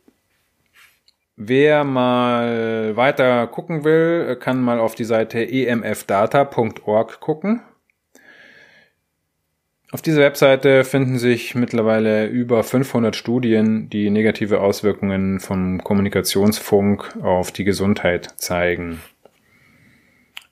Wer 1.39 1.83
mal 1.83 2.95
weiter 2.97 3.45
gucken 3.45 3.83
will, 3.83 4.35
kann 4.37 4.59
mal 4.59 4.79
auf 4.79 4.95
die 4.95 5.03
Seite 5.03 5.47
emfdata.org 5.47 7.19
gucken. 7.19 7.61
Auf 9.91 10.01
dieser 10.01 10.21
Webseite 10.21 10.83
finden 10.83 11.19
sich 11.19 11.53
mittlerweile 11.53 12.25
über 12.25 12.63
500 12.63 13.15
Studien, 13.15 13.87
die 13.87 14.09
negative 14.09 14.61
Auswirkungen 14.61 15.39
vom 15.39 15.83
Kommunikationsfunk 15.83 17.17
auf 17.21 17.51
die 17.51 17.65
Gesundheit 17.65 18.33
zeigen. 18.37 18.99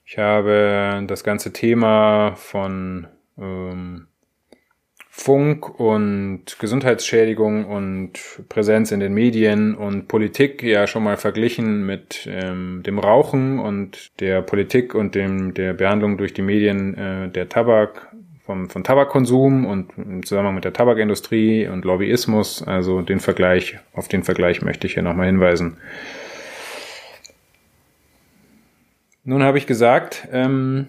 Ich 0.05 0.19
habe 0.19 1.03
das 1.07 1.23
ganze 1.23 1.51
Thema 1.51 2.35
von 2.35 3.07
ähm, 3.39 4.07
Funk 5.17 5.79
und 5.79 6.59
Gesundheitsschädigung 6.59 7.65
und 7.65 8.19
Präsenz 8.49 8.91
in 8.91 8.99
den 8.99 9.13
Medien 9.13 9.73
und 9.73 10.09
Politik 10.09 10.61
ja 10.61 10.87
schon 10.87 11.03
mal 11.03 11.15
verglichen 11.15 11.85
mit 11.85 12.27
ähm, 12.29 12.83
dem 12.85 12.99
Rauchen 12.99 13.57
und 13.57 14.11
der 14.19 14.41
Politik 14.41 14.93
und 14.93 15.15
dem 15.15 15.53
der 15.53 15.73
Behandlung 15.73 16.17
durch 16.17 16.33
die 16.33 16.41
Medien 16.41 16.95
äh, 16.97 17.29
der 17.29 17.47
Tabak 17.47 18.13
vom, 18.45 18.69
von 18.69 18.83
Tabakkonsum 18.83 19.65
und 19.65 19.97
im 19.97 20.25
Zusammenhang 20.25 20.55
mit 20.55 20.65
der 20.65 20.73
Tabakindustrie 20.73 21.69
und 21.69 21.85
Lobbyismus. 21.85 22.61
Also 22.61 23.01
den 23.01 23.21
Vergleich, 23.21 23.79
auf 23.93 24.09
den 24.09 24.23
Vergleich 24.23 24.61
möchte 24.61 24.85
ich 24.85 24.95
hier 24.95 25.03
nochmal 25.03 25.27
hinweisen. 25.27 25.77
Nun 29.23 29.43
habe 29.43 29.57
ich 29.57 29.65
gesagt, 29.65 30.27
ähm, 30.33 30.87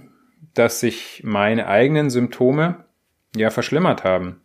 dass 0.53 0.81
sich 0.81 1.23
meine 1.25 1.69
eigenen 1.69 2.11
Symptome 2.11 2.86
ja 3.35 3.51
verschlimmert 3.51 4.05
haben. 4.05 4.43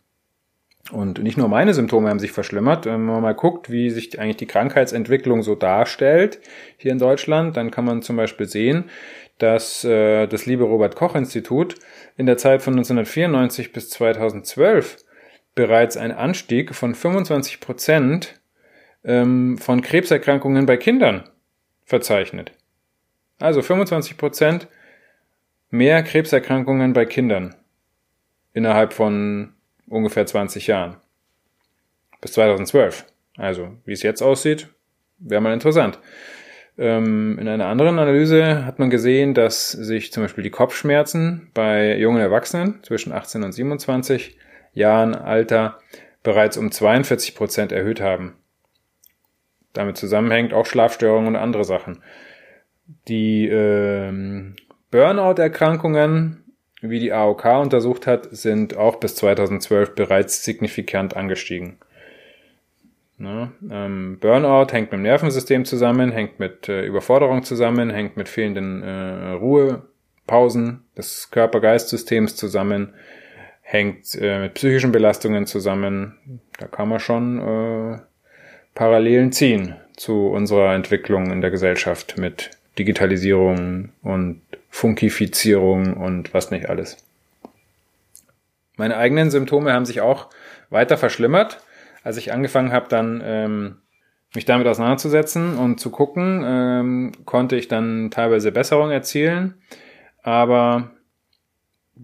Und 0.90 1.22
nicht 1.22 1.38
nur 1.38 1.48
meine 1.48 1.74
Symptome 1.74 2.08
haben 2.08 2.18
sich 2.18 2.32
verschlimmert. 2.32 2.86
Wenn 2.86 3.04
man 3.04 3.22
mal 3.22 3.34
guckt, 3.34 3.70
wie 3.70 3.90
sich 3.90 4.18
eigentlich 4.18 4.38
die 4.38 4.46
Krankheitsentwicklung 4.46 5.42
so 5.42 5.54
darstellt 5.54 6.40
hier 6.76 6.90
in 6.90 6.98
Deutschland, 6.98 7.56
dann 7.56 7.70
kann 7.70 7.84
man 7.84 8.02
zum 8.02 8.16
Beispiel 8.16 8.46
sehen, 8.46 8.90
dass 9.38 9.84
äh, 9.84 10.26
das 10.26 10.46
liebe 10.46 10.64
Robert 10.64 10.96
Koch 10.96 11.14
Institut 11.14 11.76
in 12.16 12.26
der 12.26 12.36
Zeit 12.36 12.62
von 12.62 12.74
1994 12.74 13.72
bis 13.72 13.90
2012 13.90 15.04
bereits 15.54 15.96
einen 15.96 16.12
Anstieg 16.12 16.74
von 16.74 16.94
25 16.94 17.60
Prozent 17.60 18.40
ähm, 19.04 19.58
von 19.58 19.82
Krebserkrankungen 19.82 20.66
bei 20.66 20.76
Kindern 20.76 21.28
verzeichnet. 21.84 22.52
Also 23.38 23.62
25 23.62 24.16
Prozent 24.16 24.68
mehr 25.70 26.02
Krebserkrankungen 26.02 26.92
bei 26.92 27.06
Kindern 27.06 27.54
innerhalb 28.52 28.92
von 28.92 29.52
ungefähr 29.88 30.26
20 30.26 30.66
Jahren. 30.66 30.96
Bis 32.20 32.32
2012. 32.32 33.06
Also, 33.36 33.76
wie 33.84 33.92
es 33.92 34.02
jetzt 34.02 34.22
aussieht, 34.22 34.68
wäre 35.18 35.40
mal 35.40 35.52
interessant. 35.52 35.98
Ähm, 36.78 37.38
in 37.38 37.48
einer 37.48 37.66
anderen 37.66 37.98
Analyse 37.98 38.64
hat 38.64 38.78
man 38.78 38.90
gesehen, 38.90 39.34
dass 39.34 39.70
sich 39.70 40.12
zum 40.12 40.22
Beispiel 40.22 40.44
die 40.44 40.50
Kopfschmerzen 40.50 41.50
bei 41.54 41.96
jungen 41.98 42.20
Erwachsenen 42.20 42.82
zwischen 42.82 43.12
18 43.12 43.42
und 43.42 43.52
27 43.52 44.38
Jahren 44.72 45.14
Alter 45.14 45.78
bereits 46.22 46.56
um 46.56 46.70
42 46.70 47.34
Prozent 47.34 47.72
erhöht 47.72 48.00
haben. 48.00 48.36
Damit 49.72 49.96
zusammenhängt 49.96 50.52
auch 50.52 50.66
Schlafstörungen 50.66 51.28
und 51.28 51.36
andere 51.36 51.64
Sachen. 51.64 52.02
Die 53.08 53.48
ähm, 53.48 54.56
Burnout-Erkrankungen, 54.90 56.41
wie 56.82 56.98
die 56.98 57.12
AOK 57.12 57.44
untersucht 57.60 58.06
hat, 58.06 58.28
sind 58.30 58.76
auch 58.76 58.96
bis 58.96 59.14
2012 59.14 59.94
bereits 59.94 60.44
signifikant 60.44 61.16
angestiegen. 61.16 61.78
Ne? 63.18 63.52
Ähm, 63.70 64.18
Burnout 64.20 64.72
hängt 64.72 64.90
mit 64.90 64.98
dem 64.98 65.02
Nervensystem 65.02 65.64
zusammen, 65.64 66.10
hängt 66.10 66.40
mit 66.40 66.68
äh, 66.68 66.84
Überforderung 66.84 67.44
zusammen, 67.44 67.90
hängt 67.90 68.16
mit 68.16 68.28
fehlenden 68.28 68.82
äh, 68.82 69.30
Ruhepausen 69.32 70.82
des 70.96 71.30
Körper-Geist-Systems 71.30 72.34
zusammen, 72.34 72.94
hängt 73.60 74.14
äh, 74.20 74.40
mit 74.40 74.54
psychischen 74.54 74.90
Belastungen 74.90 75.46
zusammen. 75.46 76.40
Da 76.58 76.66
kann 76.66 76.88
man 76.88 76.98
schon 76.98 77.38
äh, 77.38 77.98
Parallelen 78.74 79.30
ziehen 79.30 79.76
zu 79.96 80.28
unserer 80.28 80.74
Entwicklung 80.74 81.30
in 81.30 81.42
der 81.42 81.50
Gesellschaft 81.50 82.18
mit 82.18 82.50
Digitalisierung 82.78 83.90
und 84.02 84.42
Funkifizierung 84.70 85.94
und 85.94 86.32
was 86.32 86.50
nicht 86.50 86.68
alles. 86.68 86.96
Meine 88.76 88.96
eigenen 88.96 89.30
Symptome 89.30 89.72
haben 89.72 89.84
sich 89.84 90.00
auch 90.00 90.30
weiter 90.70 90.96
verschlimmert 90.96 91.60
als 92.04 92.16
ich 92.16 92.32
angefangen 92.32 92.72
habe, 92.72 92.88
dann 92.88 93.22
ähm, 93.24 93.76
mich 94.34 94.44
damit 94.44 94.66
auseinanderzusetzen 94.66 95.56
und 95.56 95.78
zu 95.78 95.90
gucken, 95.90 96.42
ähm, 96.44 97.12
konnte 97.24 97.56
ich 97.56 97.68
dann 97.68 98.10
teilweise 98.10 98.50
Besserung 98.50 98.90
erzielen. 98.90 99.54
Aber 100.22 100.90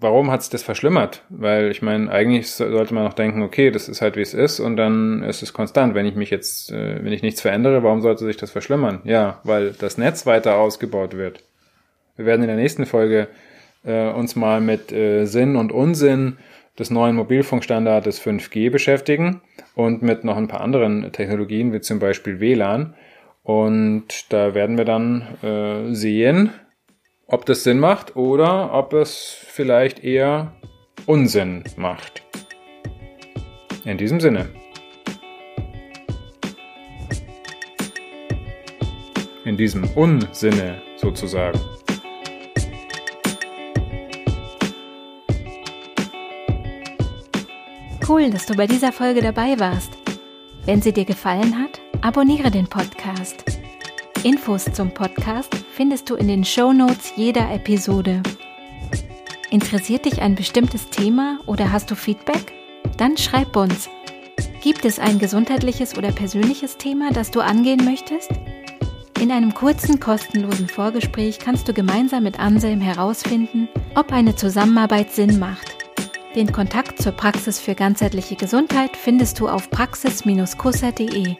warum 0.00 0.30
hat 0.30 0.42
sich 0.42 0.50
das 0.50 0.62
verschlimmert? 0.62 1.22
Weil 1.28 1.70
ich 1.70 1.82
meine, 1.82 2.10
eigentlich 2.10 2.50
sollte 2.50 2.94
man 2.94 3.04
noch 3.04 3.14
denken, 3.14 3.42
okay, 3.42 3.70
das 3.70 3.88
ist 3.88 4.00
halt 4.00 4.16
wie 4.16 4.22
es 4.22 4.34
ist 4.34 4.60
und 4.60 4.76
dann 4.76 5.22
ist 5.22 5.42
es 5.42 5.52
konstant. 5.52 5.94
Wenn 5.94 6.06
ich 6.06 6.14
mich 6.14 6.30
jetzt, 6.30 6.70
äh, 6.70 7.02
wenn 7.02 7.12
ich 7.12 7.22
nichts 7.22 7.40
verändere, 7.40 7.82
warum 7.82 8.00
sollte 8.00 8.24
sich 8.24 8.36
das 8.36 8.50
verschlimmern? 8.50 9.00
Ja, 9.04 9.40
weil 9.44 9.72
das 9.72 9.98
Netz 9.98 10.26
weiter 10.26 10.56
ausgebaut 10.56 11.16
wird. 11.16 11.42
Wir 12.16 12.26
werden 12.26 12.42
in 12.42 12.48
der 12.48 12.56
nächsten 12.56 12.86
Folge 12.86 13.28
äh, 13.84 14.08
uns 14.10 14.36
mal 14.36 14.60
mit 14.60 14.92
äh, 14.92 15.24
Sinn 15.24 15.56
und 15.56 15.72
Unsinn 15.72 16.38
des 16.78 16.90
neuen 16.90 17.16
Mobilfunkstandards 17.16 18.20
5G 18.20 18.70
beschäftigen 18.70 19.40
und 19.74 20.02
mit 20.02 20.24
noch 20.24 20.36
ein 20.36 20.48
paar 20.48 20.60
anderen 20.60 21.10
Technologien, 21.12 21.72
wie 21.72 21.80
zum 21.80 21.98
Beispiel 21.98 22.40
WLAN. 22.40 22.94
Und 23.42 24.32
da 24.32 24.54
werden 24.54 24.76
wir 24.76 24.84
dann 24.84 25.22
äh, 25.42 25.94
sehen, 25.94 26.50
ob 27.28 27.44
das 27.44 27.62
Sinn 27.62 27.78
macht 27.78 28.16
oder 28.16 28.72
ob 28.72 28.94
es 28.94 29.36
vielleicht 29.46 30.02
eher 30.02 30.52
Unsinn 31.06 31.62
macht. 31.76 32.22
In 33.84 33.98
diesem 33.98 34.18
Sinne. 34.18 34.48
In 39.44 39.56
diesem 39.56 39.84
Unsinne 39.94 40.82
sozusagen. 40.96 41.60
Cool, 48.06 48.30
dass 48.30 48.46
du 48.46 48.54
bei 48.56 48.66
dieser 48.66 48.90
Folge 48.90 49.20
dabei 49.20 49.58
warst. 49.58 49.92
Wenn 50.64 50.80
sie 50.80 50.92
dir 50.92 51.04
gefallen 51.04 51.58
hat, 51.58 51.78
abonniere 52.00 52.50
den 52.50 52.66
Podcast. 52.66 53.57
Infos 54.24 54.64
zum 54.72 54.90
Podcast 54.90 55.54
findest 55.72 56.10
du 56.10 56.16
in 56.16 56.26
den 56.26 56.44
Show 56.44 56.72
Notes 56.72 57.12
jeder 57.14 57.52
Episode. 57.52 58.22
Interessiert 59.50 60.06
dich 60.06 60.20
ein 60.20 60.34
bestimmtes 60.34 60.90
Thema 60.90 61.38
oder 61.46 61.70
hast 61.70 61.90
du 61.90 61.94
Feedback? 61.94 62.52
Dann 62.96 63.16
schreib 63.16 63.54
uns. 63.56 63.88
Gibt 64.60 64.84
es 64.84 64.98
ein 64.98 65.20
gesundheitliches 65.20 65.96
oder 65.96 66.10
persönliches 66.10 66.76
Thema, 66.76 67.12
das 67.12 67.30
du 67.30 67.40
angehen 67.40 67.84
möchtest? 67.84 68.30
In 69.20 69.30
einem 69.30 69.54
kurzen, 69.54 70.00
kostenlosen 70.00 70.68
Vorgespräch 70.68 71.38
kannst 71.38 71.68
du 71.68 71.72
gemeinsam 71.72 72.24
mit 72.24 72.40
Anselm 72.40 72.80
herausfinden, 72.80 73.68
ob 73.94 74.12
eine 74.12 74.34
Zusammenarbeit 74.34 75.12
Sinn 75.12 75.38
macht. 75.38 75.76
Den 76.34 76.52
Kontakt 76.52 77.00
zur 77.00 77.12
Praxis 77.12 77.60
für 77.60 77.74
ganzheitliche 77.74 78.36
Gesundheit 78.36 78.96
findest 78.96 79.38
du 79.38 79.48
auf 79.48 79.70
praxis-kusser.de. 79.70 81.36